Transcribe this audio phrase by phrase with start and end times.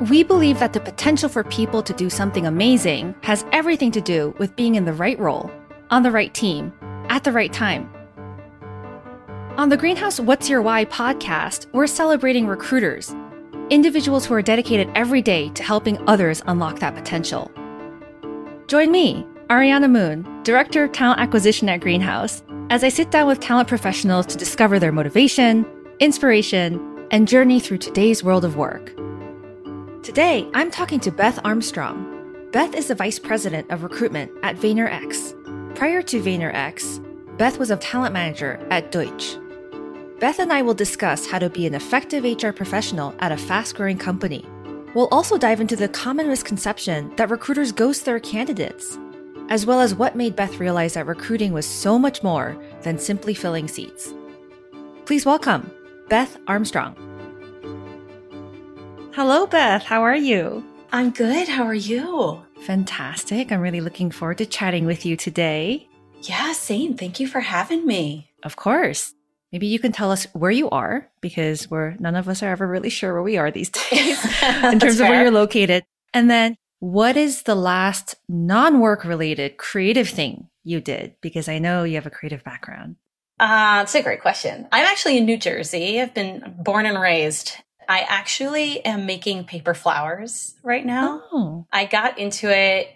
[0.00, 4.34] We believe that the potential for people to do something amazing has everything to do
[4.38, 5.52] with being in the right role,
[5.88, 6.72] on the right team,
[7.08, 7.88] at the right time.
[9.56, 13.14] On the Greenhouse What's Your Why podcast, we're celebrating recruiters,
[13.70, 17.48] individuals who are dedicated every day to helping others unlock that potential.
[18.66, 23.38] Join me, Ariana Moon, Director of Talent Acquisition at Greenhouse, as I sit down with
[23.38, 25.64] talent professionals to discover their motivation,
[26.00, 28.92] inspiration, and journey through today's world of work.
[30.04, 32.50] Today, I'm talking to Beth Armstrong.
[32.52, 35.74] Beth is the Vice President of Recruitment at VaynerX.
[35.74, 39.38] Prior to VaynerX, Beth was a talent manager at Deutsch.
[40.20, 43.76] Beth and I will discuss how to be an effective HR professional at a fast
[43.76, 44.44] growing company.
[44.94, 48.98] We'll also dive into the common misconception that recruiters ghost their candidates,
[49.48, 53.32] as well as what made Beth realize that recruiting was so much more than simply
[53.32, 54.12] filling seats.
[55.06, 55.70] Please welcome
[56.10, 56.94] Beth Armstrong.
[59.14, 59.84] Hello, Beth.
[59.84, 60.64] How are you?
[60.90, 61.46] I'm good.
[61.46, 62.42] How are you?
[62.62, 63.52] Fantastic.
[63.52, 65.86] I'm really looking forward to chatting with you today.
[66.22, 66.96] Yeah, same.
[66.96, 68.32] Thank you for having me.
[68.42, 69.14] Of course.
[69.52, 72.66] Maybe you can tell us where you are because we're none of us are ever
[72.66, 74.18] really sure where we are these days
[74.64, 75.84] in terms of where you're located.
[76.12, 81.14] And then what is the last non-work related creative thing you did?
[81.20, 82.96] Because I know you have a creative background.
[83.38, 84.66] Uh, it's a great question.
[84.72, 86.00] I'm actually in New Jersey.
[86.00, 87.52] I've been born and raised.
[87.88, 91.22] I actually am making paper flowers right now.
[91.32, 91.66] Oh.
[91.72, 92.88] I got into it,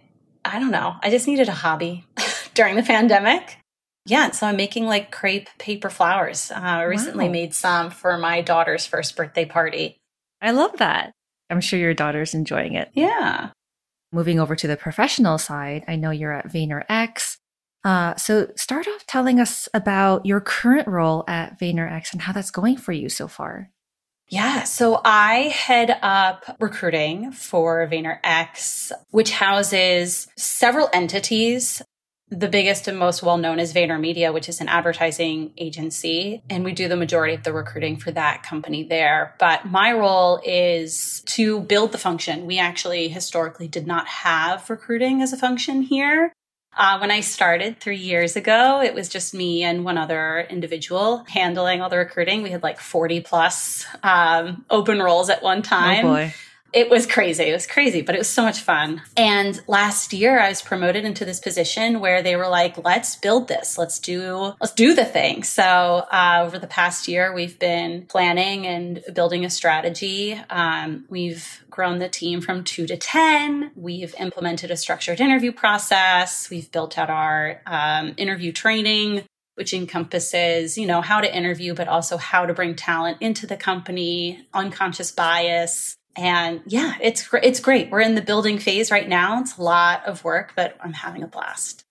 [0.45, 2.05] I don't know, I just needed a hobby
[2.55, 3.57] during the pandemic.
[4.07, 6.51] Yeah, so I'm making like crepe paper flowers.
[6.51, 7.33] Uh, I recently Wow.
[7.33, 9.99] made some for my daughter's first birthday party.
[10.41, 11.13] I love that.
[11.51, 12.91] I'm sure your daughter's enjoying it.
[12.95, 13.51] Yeah.
[14.13, 17.37] Moving over to the professional side, I know you're at VaynerX.
[17.85, 22.51] Uh, so start off telling us about your current role at VaynerX and how that's
[22.51, 23.71] going for you so far.
[24.29, 31.81] Yeah, so I head up recruiting for VaynerX, which houses several entities.
[32.31, 36.43] The biggest and most well known is VaynerMedia, which is an advertising agency.
[36.51, 39.35] And we do the majority of the recruiting for that company there.
[39.39, 42.45] But my role is to build the function.
[42.45, 46.35] We actually historically did not have recruiting as a function here.
[46.79, 51.25] Uh, when I started three years ago, it was just me and one other individual
[51.29, 52.45] handling all the recruiting.
[52.45, 56.07] We had like 40 plus um, open roles at one time.
[56.07, 56.35] Oh boy.
[56.73, 57.45] It was crazy.
[57.45, 59.01] It was crazy, but it was so much fun.
[59.17, 63.49] And last year I was promoted into this position where they were like, let's build
[63.49, 63.79] this.
[63.79, 65.45] Let's do, let's do the thing.
[65.45, 70.39] So, uh, over the past year, we've been planning and building a strategy.
[70.51, 73.73] Um, we've grown the team from two to 10.
[73.75, 76.51] We've implemented a structured interview process.
[76.51, 79.25] We've built out our, um, interview training
[79.55, 83.57] which encompasses, you know, how to interview, but also how to bring talent into the
[83.57, 85.98] company, unconscious bias.
[86.19, 87.91] And yeah, it's it's great.
[87.91, 89.41] We're in the building phase right now.
[89.41, 91.85] It's a lot of work, but I'm having a blast.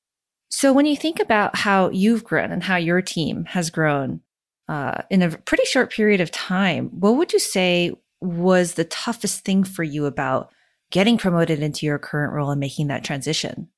[0.49, 4.19] So when you think about how you've grown and how your team has grown
[4.67, 9.45] uh, in a pretty short period of time, what would you say was the toughest
[9.45, 10.51] thing for you about
[10.91, 13.69] getting promoted into your current role and making that transition?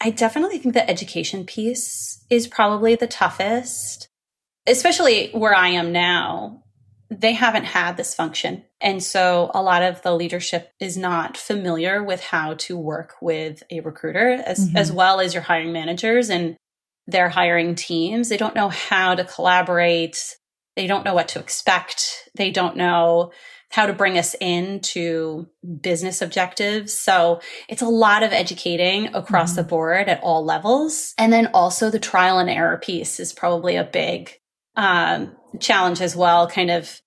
[0.00, 4.08] I definitely think the education piece is probably the toughest,
[4.66, 6.64] especially where I am now.
[7.10, 8.64] They haven't had this function.
[8.82, 13.62] And so a lot of the leadership is not familiar with how to work with
[13.70, 14.76] a recruiter as, Mhm.
[14.76, 16.56] as well as your hiring managers and
[17.06, 18.28] their hiring teams.
[18.28, 20.36] They don't know how to collaborate.
[20.76, 22.28] They don't know what to expect.
[22.36, 23.32] They don't know
[23.70, 25.46] how to bring us into
[25.80, 26.92] business objectives.
[26.92, 29.56] So it's a lot of educating across Mhm.
[29.56, 31.14] the board at all levels.
[31.16, 34.38] And then also the trial and error piece is probably a big
[34.74, 36.46] um, challenge as well.
[36.48, 37.00] Kind of,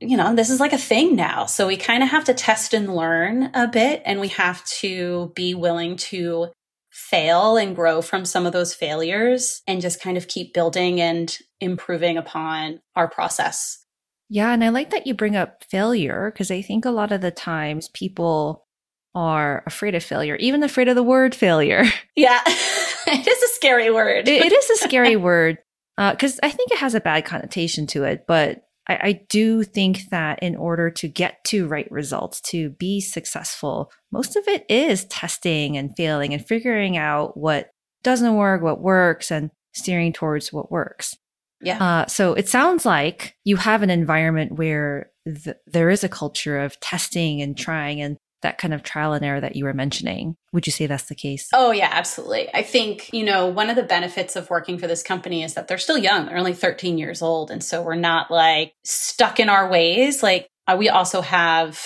[0.00, 1.46] you know, this is like a thing now.
[1.46, 5.32] So we kind of have to test and learn a bit, and we have to
[5.34, 6.48] be willing to
[6.90, 11.36] fail and grow from some of those failures and just kind of keep building and
[11.60, 13.84] improving upon our process.
[14.28, 17.20] Yeah, and I like that you bring up failure because I think a lot of
[17.20, 18.66] the times people
[19.14, 21.84] are afraid of failure, even afraid of the word failure.
[22.16, 24.26] Yeah, it is a scary word.
[24.26, 25.58] it, it is a scary word
[25.96, 28.24] uh, because I think it has a bad connotation to it.
[28.26, 33.00] But I, I do think that in order to get to right results, to be
[33.00, 37.70] successful, most of it is testing and failing and figuring out what
[38.02, 41.16] doesn't work, what works, and steering towards what works.
[41.60, 41.82] yeah.
[41.82, 46.58] Uh, so it sounds like you have an environment where th- there is a culture
[46.58, 50.36] of testing and trying and that kind of trial and error that you were mentioning.
[50.52, 51.48] Would you say that's the case?
[51.52, 52.52] Oh, yeah, absolutely.
[52.54, 55.68] I think, you know, one of the benefits of working for this company is that
[55.68, 56.26] they're still young.
[56.26, 57.50] They're only 13 years old.
[57.50, 60.22] And so we're not like stuck in our ways.
[60.22, 61.80] Like, uh, we also have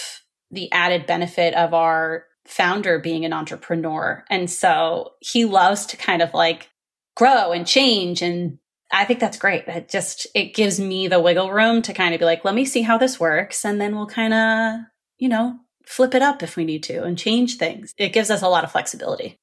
[0.51, 4.25] the added benefit of our founder being an entrepreneur.
[4.29, 6.69] And so he loves to kind of like
[7.17, 8.59] grow and change and
[8.95, 9.65] I think that's great.
[9.67, 12.67] It just it gives me the wiggle room to kind of be like, let me
[12.67, 14.81] see how this works and then we'll kind of,
[15.17, 17.95] you know, flip it up if we need to and change things.
[17.99, 19.39] It gives us a lot of flexibility.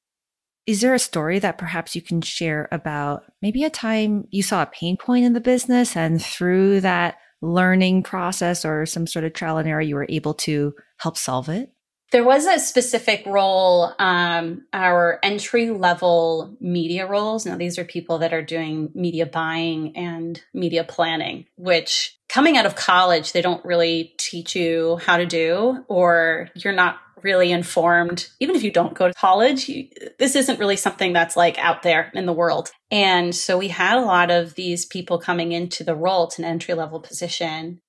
[0.66, 4.62] Is there a story that perhaps you can share about maybe a time you saw
[4.62, 9.32] a pain point in the business and through that learning process or some sort of
[9.32, 11.72] trial and error, you were able to help solve it?
[12.10, 17.46] There was a specific role, um, our entry level media roles.
[17.46, 22.66] Now, these are people that are doing media buying and media planning, which coming out
[22.66, 28.28] of college, they don't really teach you how to do, or you're not really informed.
[28.40, 31.82] Even if you don't go to college, you, this isn't really something that's like out
[31.82, 32.70] there in the world.
[32.90, 36.48] And so we had a lot of these people coming into the role to an
[36.48, 37.80] entry level position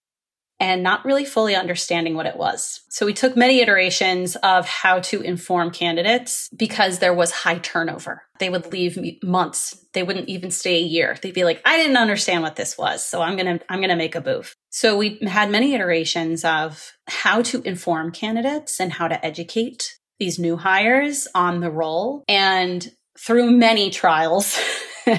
[0.62, 2.82] and not really fully understanding what it was.
[2.88, 8.22] So we took many iterations of how to inform candidates because there was high turnover.
[8.40, 9.84] They would leave months.
[9.94, 11.18] They wouldn't even stay a year.
[11.20, 13.04] They'd be like, I didn't understand what this was.
[13.04, 14.56] So I'm going to, I'm going to make a move.
[14.70, 20.38] So we had many iterations of how to inform candidates and how to educate these
[20.38, 22.24] new hires on the role.
[22.28, 22.88] And
[23.18, 24.60] through many trials,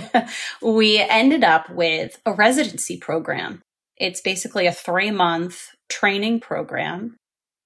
[0.63, 3.61] we ended up with a residency program
[4.03, 7.17] it's basically a three month training program,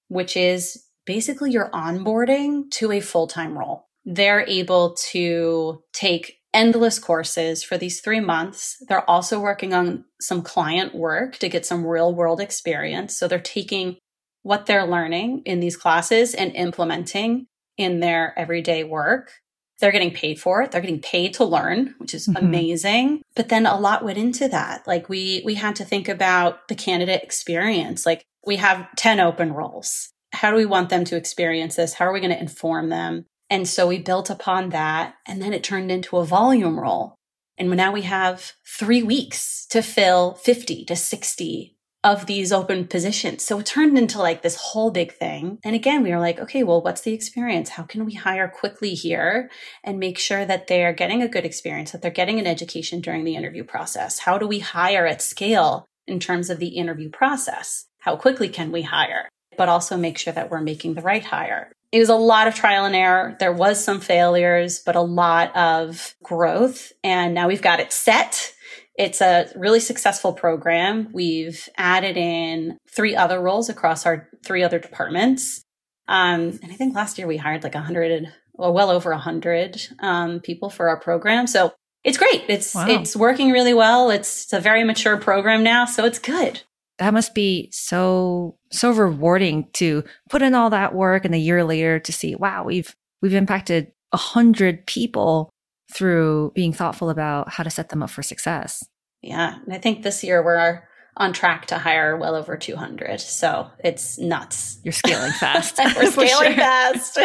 [0.07, 3.87] which is basically your onboarding to a full time role.
[4.05, 8.77] They're able to take endless courses for these three months.
[8.87, 13.17] They're also working on some client work to get some real world experience.
[13.17, 13.97] So they're taking
[14.43, 17.47] what they're learning in these classes and implementing
[17.77, 19.31] in their everyday work.
[19.79, 20.71] They're getting paid for it.
[20.71, 22.43] They're getting paid to learn, which is mm-hmm.
[22.43, 23.21] amazing.
[23.35, 24.87] But then a lot went into that.
[24.87, 28.05] Like we, we had to think about the candidate experience.
[28.05, 30.09] Like we have 10 open roles.
[30.33, 31.93] How do we want them to experience this?
[31.93, 33.25] How are we going to inform them?
[33.49, 35.15] And so we built upon that.
[35.25, 37.15] And then it turned into a volume role.
[37.57, 43.43] And now we have three weeks to fill 50 to 60 of these open positions.
[43.43, 45.59] So it turned into like this whole big thing.
[45.63, 47.69] And again, we were like, okay, well, what's the experience?
[47.69, 49.49] How can we hire quickly here
[49.83, 53.23] and make sure that they're getting a good experience, that they're getting an education during
[53.23, 54.19] the interview process?
[54.19, 57.85] How do we hire at scale in terms of the interview process?
[57.99, 59.27] How quickly can we hire?
[59.57, 61.71] But also make sure that we're making the right hire.
[61.91, 63.35] It was a lot of trial and error.
[63.39, 66.91] There was some failures, but a lot of growth.
[67.03, 68.53] And now we've got it set
[68.97, 71.09] it's a really successful program.
[71.13, 75.61] We've added in three other roles across our three other departments.
[76.07, 79.17] Um, and I think last year we hired like a hundred, or well over a
[79.19, 81.45] hundred um, people for our program.
[81.45, 81.73] So
[82.03, 82.45] it's great.
[82.47, 82.87] It's wow.
[82.87, 84.09] it's working really well.
[84.09, 86.61] It's, it's a very mature program now, so it's good.
[86.97, 91.63] That must be so so rewarding to put in all that work and a year
[91.63, 95.51] later to see, wow, we've we've impacted a hundred people
[95.91, 98.83] through being thoughtful about how to set them up for success.
[99.21, 99.57] Yeah.
[99.65, 100.83] And I think this year we're
[101.17, 103.19] on track to hire well over 200.
[103.19, 104.79] So it's nuts.
[104.83, 105.79] You're scaling fast.
[105.95, 107.19] we're scaling fast.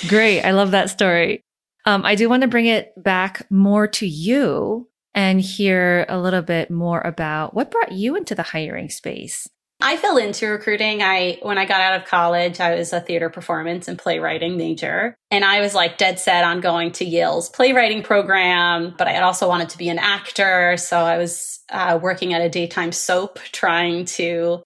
[0.08, 0.42] Great.
[0.42, 1.42] I love that story.
[1.84, 6.42] Um, I do want to bring it back more to you and hear a little
[6.42, 9.48] bit more about what brought you into the hiring space.
[9.82, 11.02] I fell into recruiting.
[11.02, 15.14] I when I got out of college, I was a theater performance and playwriting major,
[15.30, 18.94] and I was like dead set on going to Yale's playwriting program.
[18.96, 22.40] But I had also wanted to be an actor, so I was uh, working at
[22.40, 24.62] a daytime soap, trying to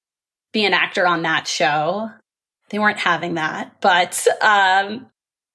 [0.53, 2.11] be an actor on that show.
[2.69, 5.07] They weren't having that, but um,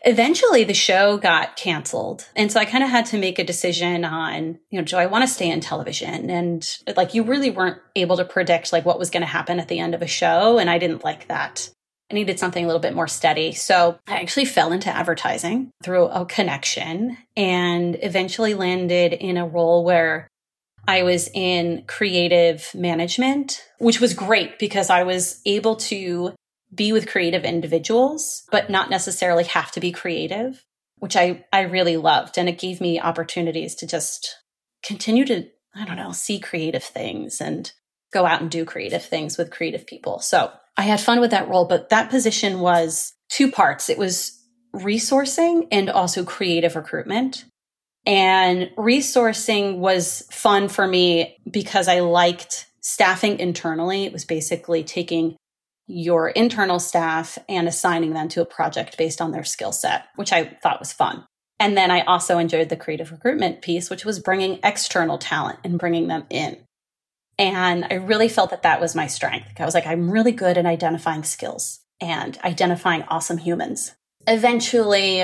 [0.03, 2.27] Eventually the show got canceled.
[2.35, 5.05] And so I kind of had to make a decision on, you know, do I
[5.05, 6.29] want to stay in television?
[6.29, 6.67] And
[6.97, 9.79] like you really weren't able to predict like what was going to happen at the
[9.79, 10.57] end of a show.
[10.57, 11.69] And I didn't like that.
[12.09, 13.53] I needed something a little bit more steady.
[13.53, 19.85] So I actually fell into advertising through a connection and eventually landed in a role
[19.85, 20.27] where
[20.87, 26.33] I was in creative management, which was great because I was able to
[26.73, 30.63] be with creative individuals, but not necessarily have to be creative,
[30.97, 32.37] which I, I really loved.
[32.37, 34.37] And it gave me opportunities to just
[34.83, 37.71] continue to, I don't know, see creative things and
[38.13, 40.19] go out and do creative things with creative people.
[40.19, 43.89] So I had fun with that role, but that position was two parts.
[43.89, 44.37] It was
[44.75, 47.45] resourcing and also creative recruitment.
[48.05, 54.05] And resourcing was fun for me because I liked staffing internally.
[54.05, 55.35] It was basically taking
[55.91, 60.31] your internal staff and assigning them to a project based on their skill set, which
[60.31, 61.25] I thought was fun.
[61.59, 65.77] And then I also enjoyed the creative recruitment piece, which was bringing external talent and
[65.77, 66.57] bringing them in.
[67.37, 69.59] And I really felt that that was my strength.
[69.59, 73.93] I was like, I'm really good at identifying skills and identifying awesome humans.
[74.27, 75.23] Eventually,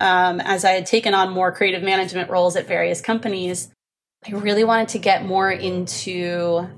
[0.00, 3.68] um, as I had taken on more creative management roles at various companies,
[4.26, 6.68] I really wanted to get more into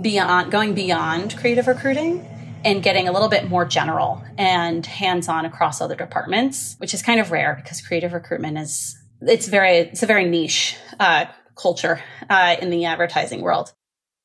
[0.00, 2.26] beyond going beyond creative recruiting
[2.64, 7.20] and getting a little bit more general and hands-on across other departments, which is kind
[7.20, 12.56] of rare because creative recruitment is it's very it's a very niche uh, culture uh,
[12.60, 13.72] in the advertising world.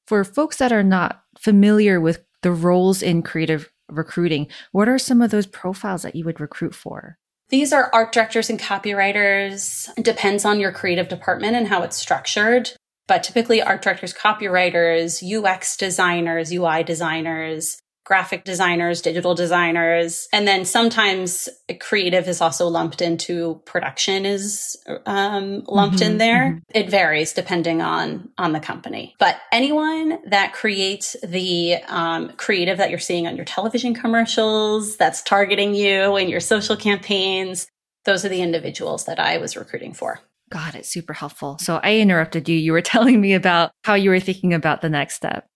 [0.07, 5.21] For folks that are not familiar with the roles in creative recruiting, what are some
[5.21, 7.17] of those profiles that you would recruit for?
[7.49, 9.89] These are art directors and copywriters.
[9.97, 12.71] It depends on your creative department and how it's structured.
[13.09, 20.63] But typically, art directors, copywriters, UX designers, UI designers, graphic designers, digital designers, and then
[20.63, 21.49] sometimes
[21.79, 26.49] creative is also lumped into production is um, lumped mm-hmm, in there.
[26.49, 26.59] Mm-hmm.
[26.77, 32.91] It varies depending on on the company, but anyone that creates the um, creative that
[32.91, 37.67] you're seeing on your television commercials, that's targeting you in your social campaigns,
[38.05, 40.19] those are the individuals that I was recruiting for.
[40.49, 40.85] Got it.
[40.85, 41.57] Super helpful.
[41.59, 42.57] So I interrupted you.
[42.57, 45.47] You were telling me about how you were thinking about the next step.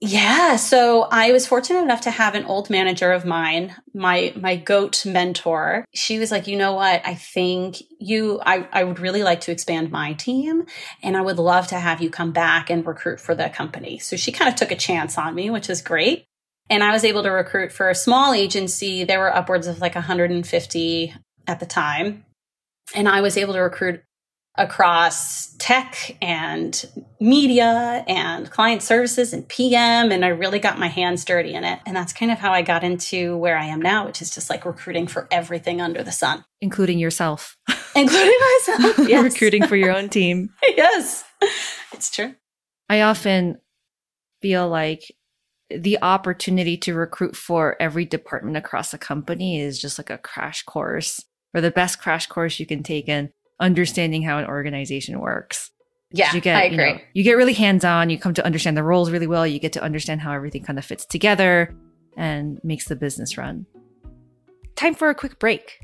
[0.00, 4.54] Yeah, so I was fortunate enough to have an old manager of mine, my my
[4.56, 5.86] goat mentor.
[5.94, 7.00] She was like, "You know what?
[7.06, 10.66] I think you I I would really like to expand my team
[11.02, 14.16] and I would love to have you come back and recruit for the company." So
[14.16, 16.26] she kind of took a chance on me, which is great.
[16.68, 19.04] And I was able to recruit for a small agency.
[19.04, 21.14] There were upwards of like 150
[21.46, 22.26] at the time.
[22.94, 24.02] And I was able to recruit
[24.56, 26.84] across tech and
[27.20, 30.12] media and client services and PM.
[30.12, 31.80] And I really got my hands dirty in it.
[31.86, 34.50] And that's kind of how I got into where I am now, which is just
[34.50, 37.56] like recruiting for everything under the sun, including yourself,
[37.96, 38.98] including myself.
[39.08, 39.24] Yes.
[39.24, 40.50] recruiting for your own team.
[40.62, 41.24] yes,
[41.92, 42.34] it's true.
[42.88, 43.58] I often
[44.40, 45.02] feel like
[45.70, 50.62] the opportunity to recruit for every department across a company is just like a crash
[50.62, 51.24] course
[51.54, 53.30] or the best crash course you can take in
[53.60, 55.70] understanding how an organization works.
[56.10, 56.76] Yeah, you get, I agree.
[56.76, 58.10] You, know, you get really hands on.
[58.10, 59.46] You come to understand the roles really well.
[59.46, 61.74] You get to understand how everything kind of fits together
[62.16, 63.66] and makes the business run.
[64.76, 65.80] Time for a quick break.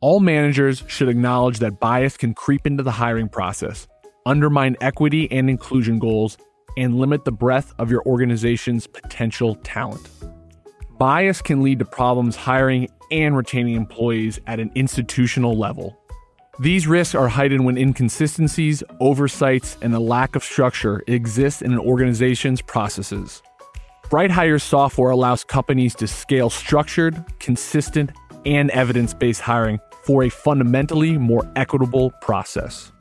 [0.00, 3.86] All managers should acknowledge that bias can creep into the hiring process,
[4.26, 6.38] undermine equity and inclusion goals,
[6.76, 10.08] and limit the breadth of your organization's potential talent.
[11.00, 15.98] Bias can lead to problems hiring and retaining employees at an institutional level.
[16.58, 21.78] These risks are heightened when inconsistencies, oversights, and a lack of structure exist in an
[21.78, 23.40] organization's processes.
[24.10, 28.10] BrightHire's software allows companies to scale structured, consistent,
[28.44, 32.92] and evidence based hiring for a fundamentally more equitable process.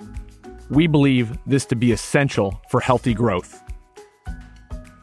[0.70, 3.62] We believe this to be essential for healthy growth.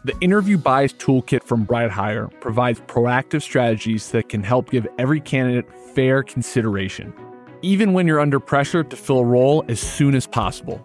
[0.06, 5.66] The Interview Bias Toolkit from BrightHire provides proactive strategies that can help give every candidate
[5.96, 7.12] fair consideration,
[7.62, 10.80] even when you're under pressure to fill a role as soon as possible.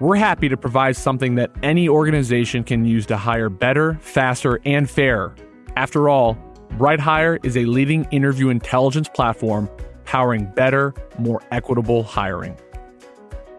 [0.00, 4.90] We're happy to provide something that any organization can use to hire better, faster, and
[4.90, 5.36] fairer.
[5.76, 6.36] After all,
[6.78, 9.70] BrightHire is a leading interview intelligence platform
[10.04, 12.58] powering better, more equitable hiring.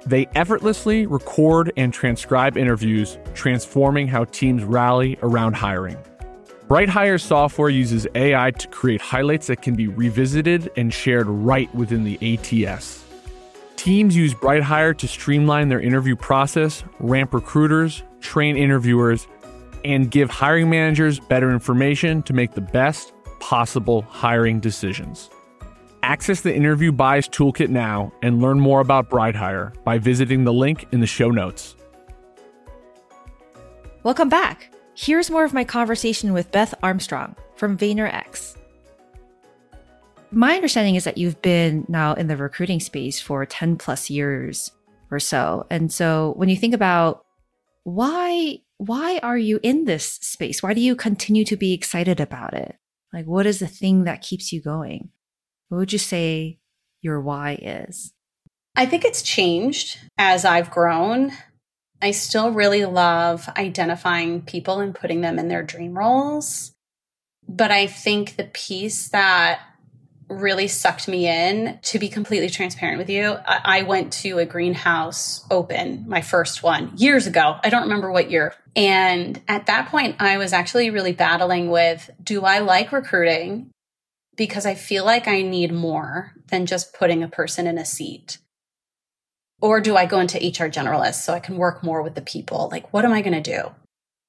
[0.07, 5.97] They effortlessly record and transcribe interviews, transforming how teams rally around hiring.
[6.69, 12.05] BrightHire software uses AI to create highlights that can be revisited and shared right within
[12.05, 13.03] the ATS.
[13.75, 19.27] Teams use BrightHire to streamline their interview process, ramp recruiters, train interviewers,
[19.83, 23.11] and give hiring managers better information to make the best
[23.41, 25.29] possible hiring decisions.
[26.07, 30.87] Access the Interview Bias Toolkit now and learn more about BrightHire by visiting the link
[30.93, 31.75] in the show notes.
[34.03, 34.73] Welcome back.
[34.95, 38.55] Here's more of my conversation with Beth Armstrong from VaynerX.
[40.31, 44.71] My understanding is that you've been now in the recruiting space for 10 plus years
[45.11, 45.67] or so.
[45.69, 47.25] And so when you think about
[47.83, 50.63] why why are you in this space?
[50.63, 52.77] Why do you continue to be excited about it?
[53.11, 55.09] Like what is the thing that keeps you going?
[55.69, 56.59] What would you say
[57.01, 58.13] your why is?
[58.75, 61.31] I think it's changed as I've grown.
[62.01, 66.73] I still really love identifying people and putting them in their dream roles.
[67.49, 69.61] But I think the piece that
[70.29, 74.45] really sucked me in, to be completely transparent with you, I, I went to a
[74.45, 77.57] greenhouse open, my first one, years ago.
[77.63, 78.53] I don't remember what year.
[78.75, 83.71] And at that point, I was actually really battling with do I like recruiting?
[84.37, 88.37] Because I feel like I need more than just putting a person in a seat.
[89.59, 92.69] Or do I go into HR generalist so I can work more with the people?
[92.71, 93.71] Like, what am I going to do?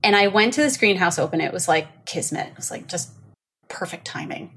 [0.02, 1.40] And I went to this greenhouse open.
[1.40, 2.48] It was like kismet.
[2.48, 3.10] It was like just
[3.68, 4.56] perfect timing.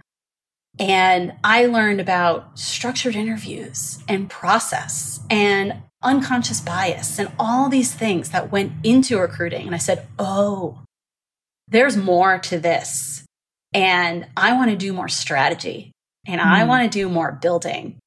[0.79, 8.29] And I learned about structured interviews and process and unconscious bias and all these things
[8.29, 9.65] that went into recruiting.
[9.65, 10.79] And I said, oh,
[11.67, 13.25] there's more to this.
[13.73, 15.91] And I want to do more strategy
[16.27, 16.45] and mm.
[16.45, 17.97] I want to do more building.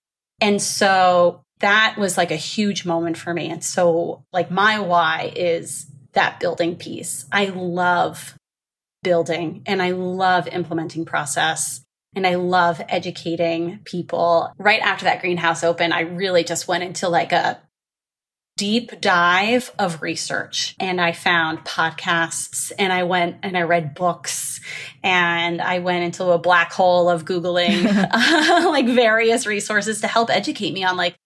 [0.41, 3.51] And so that was like a huge moment for me.
[3.51, 7.27] And so, like, my why is that building piece.
[7.31, 8.35] I love
[9.03, 11.83] building and I love implementing process
[12.17, 14.53] and I love educating people.
[14.59, 17.61] Right after that greenhouse open, I really just went into like a
[18.57, 24.61] deep dive of research and I found podcasts and I went and I read books
[25.03, 30.31] and I went into a black hole of Googling uh, like various resources to help
[30.31, 31.17] educate me on like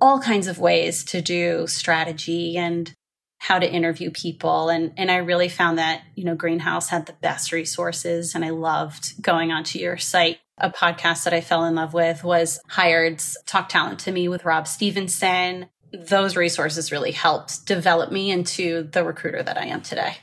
[0.00, 2.92] all kinds of ways to do strategy and
[3.38, 4.68] how to interview people.
[4.68, 8.50] And and I really found that you know Greenhouse had the best resources and I
[8.50, 10.38] loved going onto your site.
[10.58, 14.44] A podcast that I fell in love with was Hired's Talk Talent to Me with
[14.44, 20.16] Rob Stevenson those resources really helped develop me into the recruiter that I am today.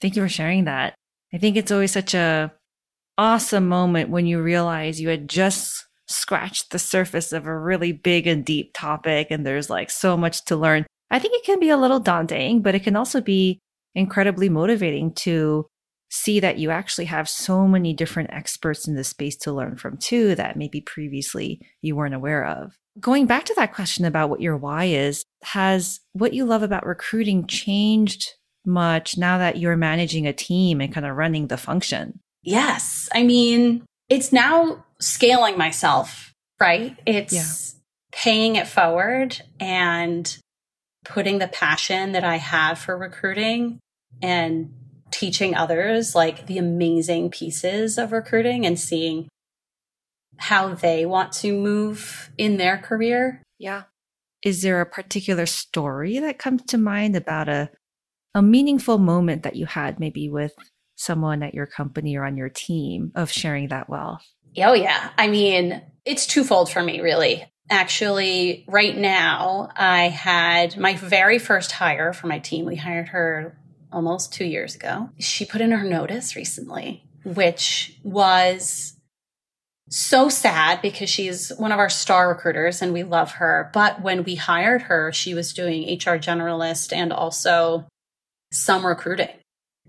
[0.00, 0.94] Thank you for sharing that.
[1.32, 2.52] I think it's always such a
[3.16, 8.26] awesome moment when you realize you had just scratched the surface of a really big
[8.26, 10.84] and deep topic and there's like so much to learn.
[11.10, 13.60] I think it can be a little daunting, but it can also be
[13.94, 15.66] incredibly motivating to
[16.10, 19.96] see that you actually have so many different experts in the space to learn from
[19.96, 22.76] too that maybe previously you weren't aware of.
[23.00, 26.86] Going back to that question about what your why is, has what you love about
[26.86, 28.28] recruiting changed
[28.64, 32.20] much now that you're managing a team and kind of running the function?
[32.42, 33.08] Yes.
[33.14, 36.96] I mean, it's now scaling myself, right?
[37.06, 37.80] It's yeah.
[38.12, 40.36] paying it forward and
[41.04, 43.78] putting the passion that I have for recruiting
[44.20, 44.72] and
[45.10, 49.28] teaching others like the amazing pieces of recruiting and seeing
[50.42, 53.42] how they want to move in their career.
[53.58, 53.84] Yeah.
[54.42, 57.70] Is there a particular story that comes to mind about a
[58.34, 60.54] a meaningful moment that you had maybe with
[60.96, 64.24] someone at your company or on your team of sharing that wealth?
[64.58, 65.10] Oh yeah.
[65.16, 71.70] I mean, it's twofold for me really actually right now i had my very first
[71.70, 73.56] hire for my team we hired her
[73.92, 78.98] almost two years ago she put in her notice recently which was
[79.92, 83.70] so sad because she's one of our star recruiters and we love her.
[83.72, 87.86] But when we hired her she was doing hr generalist and also
[88.52, 89.28] some recruiting.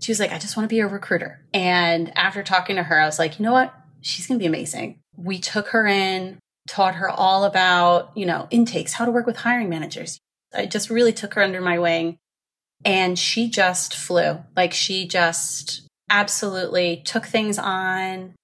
[0.00, 1.44] She was like i just want to be a recruiter.
[1.52, 3.74] And after talking to her i was like you know what?
[4.02, 4.98] She's going to be amazing.
[5.16, 9.36] We took her in taught her all about, you know, intakes, how to work with
[9.36, 10.18] hiring managers.
[10.54, 12.18] I just really took her under my wing
[12.84, 14.38] and she just flew.
[14.56, 18.34] Like she just absolutely took things on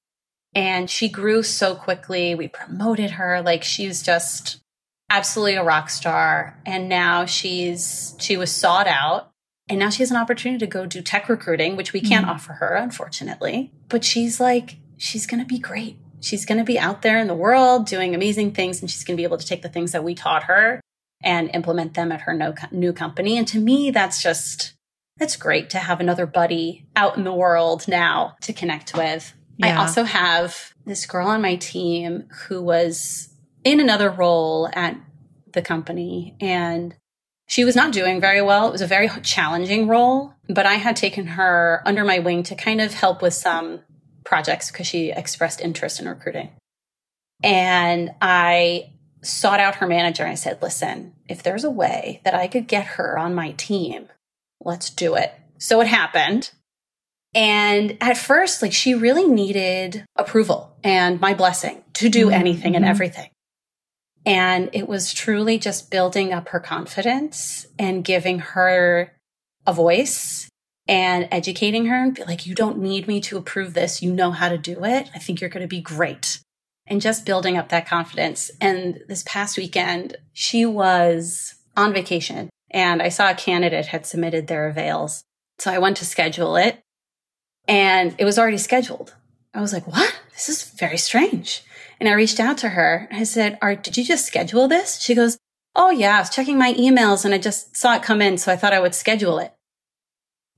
[0.54, 2.34] and she grew so quickly.
[2.34, 3.42] We promoted her.
[3.42, 4.60] Like she's just
[5.08, 6.60] absolutely a rock star.
[6.64, 9.30] And now she's, she was sought out
[9.68, 12.34] and now she has an opportunity to go do tech recruiting, which we can't mm-hmm.
[12.34, 13.72] offer her, unfortunately.
[13.88, 17.26] But she's like, she's going to be great she's going to be out there in
[17.26, 19.92] the world doing amazing things and she's going to be able to take the things
[19.92, 20.80] that we taught her
[21.22, 23.36] and implement them at her no, new company.
[23.36, 24.74] And to me, that's just,
[25.18, 29.34] that's great to have another buddy out in the world now to connect with.
[29.60, 29.78] Yeah.
[29.78, 33.28] I also have this girl on my team who was
[33.64, 34.96] in another role at
[35.52, 36.94] the company and
[37.46, 38.68] she was not doing very well.
[38.68, 42.54] It was a very challenging role, but I had taken her under my wing to
[42.54, 43.80] kind of help with some
[44.24, 46.50] projects because she expressed interest in recruiting.
[47.42, 48.92] And I
[49.22, 52.66] sought out her manager and I said, listen, if there's a way that I could
[52.68, 54.08] get her on my team,
[54.60, 55.32] let's do it.
[55.58, 56.52] So it happened.
[57.34, 62.34] And at first, like she really needed approval and my blessing to do mm-hmm.
[62.34, 62.90] anything and mm-hmm.
[62.90, 63.30] everything.
[64.26, 69.12] And it was truly just building up her confidence and giving her
[69.66, 70.48] a voice
[70.86, 74.02] and educating her and be like, you don't need me to approve this.
[74.02, 75.08] You know how to do it.
[75.14, 76.40] I think you're going to be great.
[76.86, 78.50] And just building up that confidence.
[78.60, 84.48] And this past weekend, she was on vacation and I saw a candidate had submitted
[84.48, 85.22] their avails.
[85.60, 86.80] So I went to schedule it
[87.70, 89.14] and it was already scheduled.
[89.54, 90.20] I was like, what?
[90.32, 91.62] This is very strange.
[92.00, 93.08] And I reached out to her.
[93.12, 95.00] I said, Art, did you just schedule this?
[95.00, 95.38] She goes,
[95.76, 98.38] Oh yeah, I was checking my emails and I just saw it come in.
[98.38, 99.54] So I thought I would schedule it.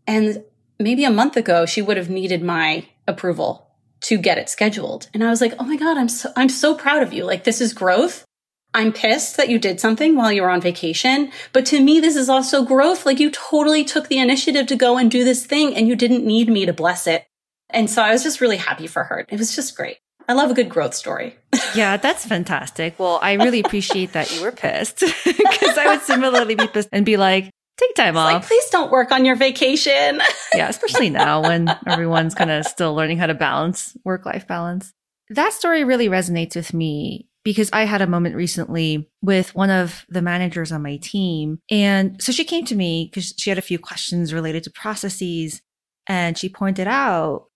[0.06, 0.44] And
[0.78, 3.68] maybe a month ago, she would have needed my approval
[4.02, 5.08] to get it scheduled.
[5.12, 7.24] And I was like, oh my God, I'm so, I'm so proud of you.
[7.24, 8.24] Like, this is growth.
[8.74, 11.30] I'm pissed that you did something while you were on vacation.
[11.52, 13.04] But to me, this is also growth.
[13.04, 16.24] Like you totally took the initiative to go and do this thing and you didn't
[16.24, 17.26] need me to bless it.
[17.70, 19.26] And so I was just really happy for her.
[19.28, 19.98] It was just great.
[20.28, 21.36] I love a good growth story.
[21.74, 22.98] yeah, that's fantastic.
[22.98, 27.04] Well, I really appreciate that you were pissed because I would similarly be pissed and
[27.04, 28.32] be like, take time it's off.
[28.32, 30.20] Like, please don't work on your vacation.
[30.54, 34.92] yeah, especially now when everyone's kind of still learning how to balance work life balance.
[35.28, 40.04] That story really resonates with me because I had a moment recently with one of
[40.08, 41.58] the managers on my team.
[41.70, 45.60] And so she came to me because she had a few questions related to processes.
[46.06, 47.46] And she pointed out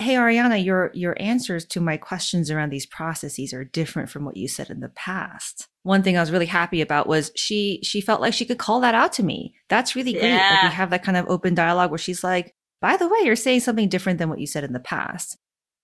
[0.00, 4.36] hey ariana your your answers to my questions around these processes are different from what
[4.36, 8.00] you said in the past one thing i was really happy about was she she
[8.00, 10.50] felt like she could call that out to me that's really great yeah.
[10.54, 13.36] like we have that kind of open dialogue where she's like by the way you're
[13.36, 15.36] saying something different than what you said in the past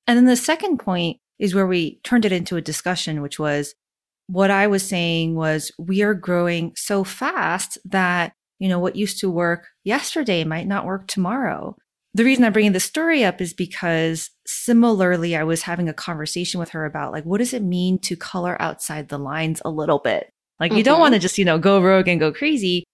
[0.07, 3.75] and then the second point is where we turned it into a discussion which was
[4.27, 9.21] what i was saying was we are growing so fast that you know what used
[9.21, 11.77] to work yesterday might not work tomorrow
[12.17, 16.59] the reason I'm bringing this story up is because similarly, I was having a conversation
[16.59, 19.99] with her about like, what does it mean to color outside the lines a little
[19.99, 20.31] bit?
[20.59, 20.79] Like, mm-hmm.
[20.79, 21.03] you don't mm-hmm.
[21.03, 22.85] want to just, you know, go rogue and go crazy.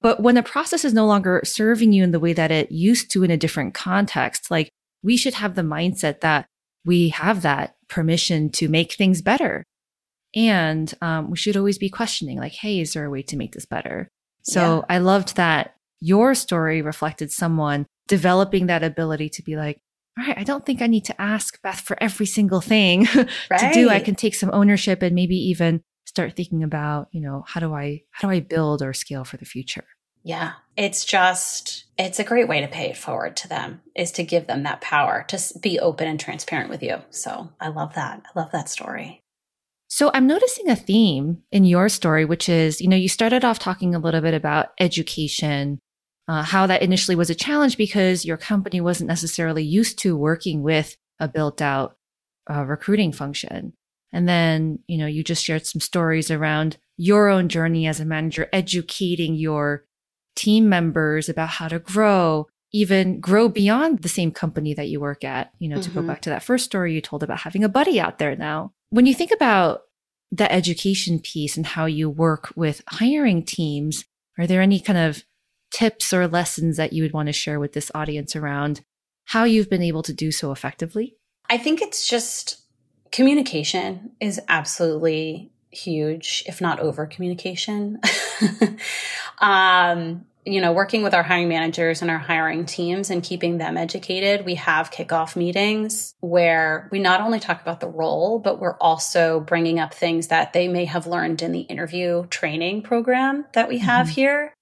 [0.00, 3.10] But when the process is no longer serving you in the way that it used
[3.10, 4.70] to in a different context, like
[5.02, 6.46] we should have the mindset that
[6.86, 9.64] we have that permission to make things better.
[10.34, 13.52] And um, we should always be questioning, like, hey, is there a way to make
[13.52, 14.08] this better?
[14.42, 14.96] So yeah.
[14.96, 19.80] I loved that your story reflected someone developing that ability to be like,
[20.18, 23.06] all right, I don't think I need to ask Beth for every single thing
[23.50, 23.58] right.
[23.58, 23.90] to do.
[23.90, 27.74] I can take some ownership and maybe even start thinking about, you know, how do
[27.74, 29.84] I how do I build or scale for the future?
[30.26, 30.54] Yeah.
[30.76, 34.48] It's just it's a great way to pay it forward to them is to give
[34.48, 36.96] them that power to be open and transparent with you.
[37.10, 38.22] So, I love that.
[38.26, 39.22] I love that story.
[39.88, 43.60] So I'm noticing a theme in your story, which is, you know, you started off
[43.60, 45.78] talking a little bit about education
[46.26, 50.60] uh, how that initially was a challenge because your company wasn't necessarily used to working
[50.60, 51.98] with a built out
[52.50, 53.74] uh, recruiting function.
[54.12, 58.04] And then, you know, you just shared some stories around your own journey as a
[58.04, 59.84] manager, educating your
[60.36, 65.24] team members about how to grow, even grow beyond the same company that you work
[65.24, 65.50] at.
[65.58, 65.82] You know, mm-hmm.
[65.82, 66.08] to go mm-hmm.
[66.08, 68.72] back to that first story you told about having a buddy out there now.
[68.90, 69.82] When you think about
[70.30, 74.04] the education piece and how you work with hiring teams,
[74.38, 75.24] are there any kind of
[75.70, 78.82] tips or lessons that you would want to share with this audience around
[79.26, 81.16] how you've been able to do so effectively?
[81.48, 82.62] I think it's just
[83.12, 88.00] communication is absolutely huge, if not over communication.
[89.38, 93.76] um, you know, working with our hiring managers and our hiring teams and keeping them
[93.76, 98.78] educated, we have kickoff meetings where we not only talk about the role, but we're
[98.78, 103.68] also bringing up things that they may have learned in the interview training program that
[103.68, 104.14] we have mm-hmm.
[104.14, 104.54] here.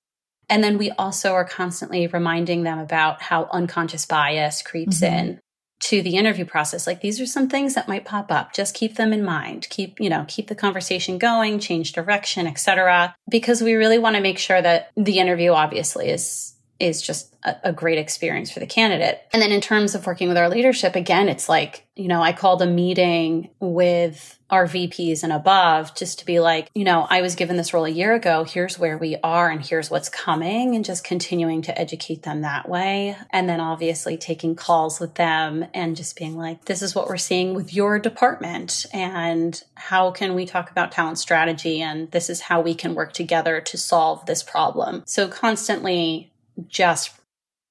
[0.48, 5.14] And then we also are constantly reminding them about how unconscious bias creeps mm-hmm.
[5.14, 5.40] in
[5.84, 6.86] to the interview process.
[6.86, 8.54] Like these are some things that might pop up.
[8.54, 9.66] Just keep them in mind.
[9.68, 13.14] Keep, you know, keep the conversation going, change direction, etc.
[13.28, 17.56] Because we really want to make sure that the interview obviously is is just a,
[17.64, 19.22] a, great experience for the candidate.
[19.32, 22.32] And then in terms of working with our leadership, again, it's like, you know, I
[22.32, 27.22] called a meeting with our VPs and above just to be like, you know, I
[27.22, 28.44] was given this role a year ago.
[28.44, 32.68] Here's where we are and here's what's coming and just continuing to educate them that
[32.68, 33.16] way.
[33.30, 37.16] And then obviously taking calls with them and just being like, this is what we're
[37.16, 41.80] seeing with your department and how can we talk about talent strategy?
[41.80, 45.04] And this is how we can work together to solve this problem.
[45.06, 46.32] So constantly
[46.68, 47.12] just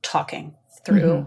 [0.02, 1.24] talking through mm-hmm.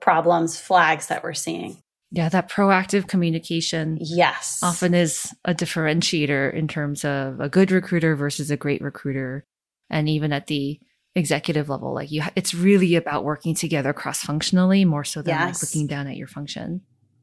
[0.00, 1.78] problems, flags that we're seeing.
[2.10, 3.98] Yeah, that proactive communication.
[4.00, 4.60] Yes.
[4.62, 9.44] Often is a differentiator in terms of a good recruiter versus a great recruiter.
[9.90, 10.78] And even at the
[11.16, 15.62] executive level, like you, it's really about working together cross functionally more so than yes.
[15.62, 16.82] like looking down at your function.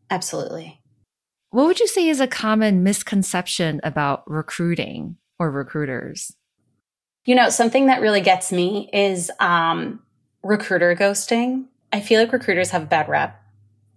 [0.09, 0.81] Absolutely.
[1.51, 6.33] What would you say is a common misconception about recruiting or recruiters?
[7.25, 10.01] You know, something that really gets me is um,
[10.43, 11.65] recruiter ghosting.
[11.93, 13.39] I feel like recruiters have a bad rep.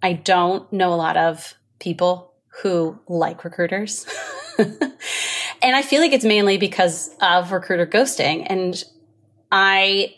[0.01, 4.05] I don't know a lot of people who like recruiters.
[4.57, 8.45] and I feel like it's mainly because of recruiter ghosting.
[8.47, 8.83] And
[9.51, 10.15] I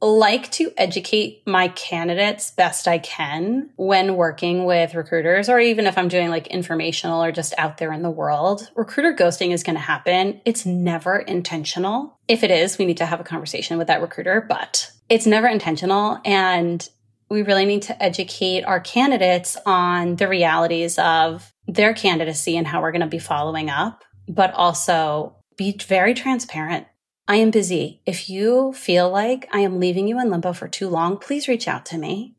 [0.00, 5.96] like to educate my candidates best I can when working with recruiters, or even if
[5.96, 8.70] I'm doing like informational or just out there in the world.
[8.74, 10.40] Recruiter ghosting is going to happen.
[10.44, 12.18] It's never intentional.
[12.28, 15.48] If it is, we need to have a conversation with that recruiter, but it's never
[15.48, 16.18] intentional.
[16.24, 16.86] And
[17.30, 22.82] we really need to educate our candidates on the realities of their candidacy and how
[22.82, 26.86] we're going to be following up but also be very transparent.
[27.26, 28.00] I am busy.
[28.04, 31.66] If you feel like I am leaving you in limbo for too long, please reach
[31.66, 32.34] out to me.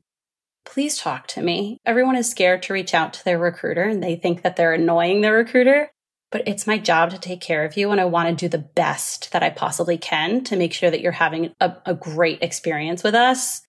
[0.64, 1.80] Please talk to me.
[1.86, 5.22] Everyone is scared to reach out to their recruiter and they think that they're annoying
[5.22, 5.90] their recruiter,
[6.32, 7.90] but it's my job to take care of you.
[7.90, 11.02] And I want to do the best that I possibly can to make sure that
[11.02, 13.62] you're having a, a great experience with us.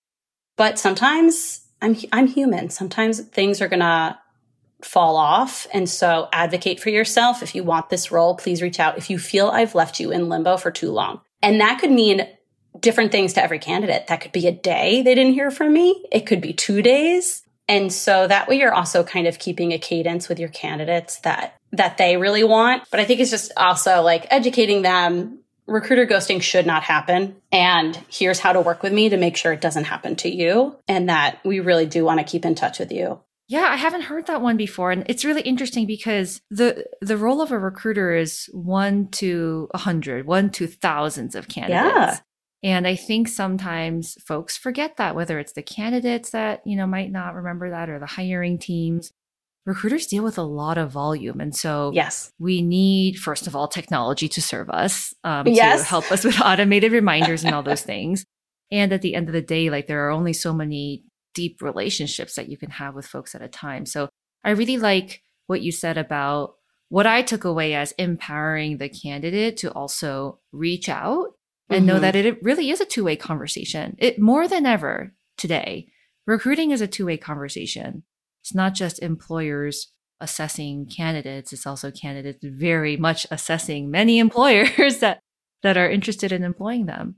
[0.55, 2.69] But sometimes I'm, I'm human.
[2.69, 4.17] Sometimes things are going to
[4.81, 5.67] fall off.
[5.73, 7.41] And so advocate for yourself.
[7.41, 8.97] If you want this role, please reach out.
[8.97, 11.21] If you feel I've left you in limbo for too long.
[11.41, 12.27] And that could mean
[12.79, 14.07] different things to every candidate.
[14.07, 16.05] That could be a day they didn't hear from me.
[16.11, 17.43] It could be two days.
[17.67, 21.55] And so that way you're also kind of keeping a cadence with your candidates that
[21.73, 22.83] that they really want.
[22.89, 27.35] But I think it's just also like educating them recruiter ghosting should not happen.
[27.51, 30.77] And here's how to work with me to make sure it doesn't happen to you
[30.87, 33.19] and that we really do want to keep in touch with you.
[33.49, 34.91] Yeah, I haven't heard that one before.
[34.91, 39.77] And it's really interesting because the the role of a recruiter is one to a
[39.77, 41.95] hundred, one to thousands of candidates.
[41.95, 42.19] Yeah.
[42.63, 47.11] And I think sometimes folks forget that, whether it's the candidates that, you know, might
[47.11, 49.11] not remember that or the hiring teams.
[49.65, 51.39] Recruiters deal with a lot of volume.
[51.39, 55.81] And so yes, we need, first of all, technology to serve us, um, yes.
[55.81, 58.25] to help us with automated reminders and all those things.
[58.71, 61.03] And at the end of the day, like there are only so many
[61.37, 63.85] deep relationships that you can have with folks at a time.
[63.85, 64.09] So
[64.43, 66.55] I really like what you said about
[66.89, 71.27] what I took away as empowering the candidate to also reach out
[71.69, 71.85] and mm-hmm.
[71.85, 73.95] know that it really is a two way conversation.
[73.99, 75.89] It more than ever today,
[76.25, 78.03] recruiting is a two way conversation.
[78.41, 85.19] It's not just employers assessing candidates, it's also candidates very much assessing many employers that,
[85.61, 87.17] that are interested in employing them.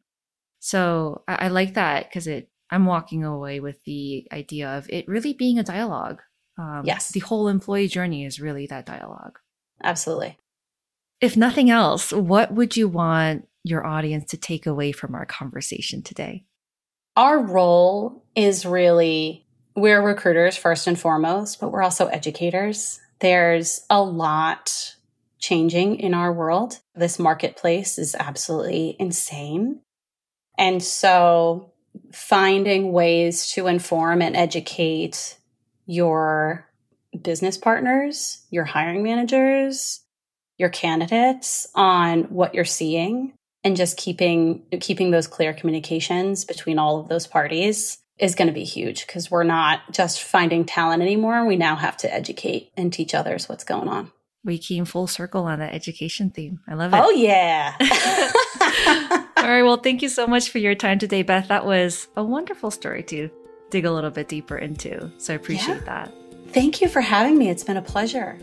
[0.59, 5.07] So I, I like that because it I'm walking away with the idea of it
[5.07, 6.21] really being a dialogue.
[6.57, 7.09] Um, yes.
[7.11, 9.39] The whole employee journey is really that dialogue.
[9.83, 10.37] Absolutely.
[11.21, 16.01] If nothing else, what would you want your audience to take away from our conversation
[16.01, 16.45] today?
[17.15, 22.99] Our role is really we're recruiters first and foremost, but we're also educators.
[23.19, 24.95] There's a lot
[25.39, 26.79] changing in our world.
[26.95, 29.81] This marketplace is absolutely insane.
[30.57, 31.68] And so
[32.11, 35.37] finding ways to inform and educate
[35.85, 36.67] your
[37.19, 40.01] business partners, your hiring managers,
[40.57, 46.99] your candidates on what you're seeing and just keeping keeping those clear communications between all
[46.99, 51.45] of those parties is going to be huge because we're not just finding talent anymore.
[51.45, 54.11] We now have to educate and teach others what's going on.
[54.43, 56.59] We came full circle on that education theme.
[56.67, 57.01] I love it.
[57.01, 57.75] Oh yeah.
[59.39, 59.63] All right.
[59.63, 61.47] Well, thank you so much for your time today, Beth.
[61.47, 63.29] That was a wonderful story to
[63.69, 65.09] dig a little bit deeper into.
[65.17, 65.83] So I appreciate yeah.
[65.85, 66.13] that.
[66.49, 67.49] Thank you for having me.
[67.49, 68.37] It's been a pleasure.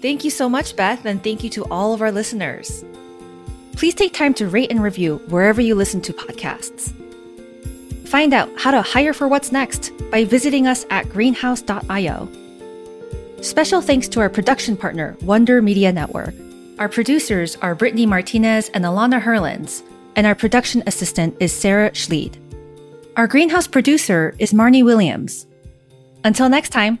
[0.00, 2.84] Thank you so much, Beth, and thank you to all of our listeners.
[3.76, 6.92] Please take time to rate and review wherever you listen to podcasts.
[8.08, 12.28] Find out how to hire for what's next by visiting us at greenhouse.io.
[13.40, 16.34] Special thanks to our production partner, Wonder Media Network.
[16.80, 19.84] Our producers are Brittany Martinez and Alana Herlins
[20.16, 22.38] and our production assistant is Sarah Schleid.
[23.16, 25.46] Our greenhouse producer is Marnie Williams.
[26.24, 26.98] Until next time.